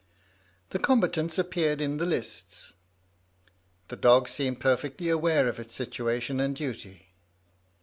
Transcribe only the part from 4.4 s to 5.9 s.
perfectly aware of its